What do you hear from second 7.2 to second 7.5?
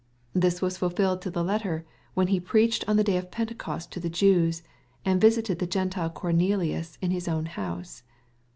own